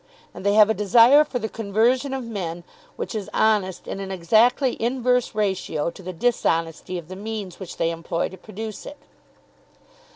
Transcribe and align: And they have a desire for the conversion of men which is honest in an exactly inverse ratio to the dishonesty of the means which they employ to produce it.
And 0.33 0.43
they 0.43 0.53
have 0.55 0.67
a 0.67 0.73
desire 0.73 1.23
for 1.23 1.37
the 1.37 1.47
conversion 1.47 2.11
of 2.11 2.23
men 2.23 2.63
which 2.95 3.13
is 3.13 3.29
honest 3.35 3.87
in 3.87 3.99
an 3.99 4.09
exactly 4.09 4.75
inverse 4.81 5.35
ratio 5.35 5.91
to 5.91 6.01
the 6.01 6.11
dishonesty 6.11 6.97
of 6.97 7.07
the 7.07 7.15
means 7.15 7.59
which 7.59 7.77
they 7.77 7.91
employ 7.91 8.27
to 8.29 8.37
produce 8.37 8.87
it. 8.87 8.97